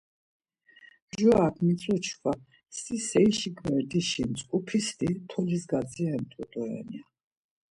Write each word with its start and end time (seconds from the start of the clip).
Mjorak 1.09 1.55
mitzu 1.65 1.95
çkva, 2.05 2.33
si 2.79 2.95
serişi 3.09 3.49
gverdisti, 3.57 4.23
mtzǩupis 4.29 4.87
ti 4.97 5.09
tolis 5.29 5.63
gadziret̆u 5.71 6.41
doren 6.51 6.87
ya. 6.95 7.03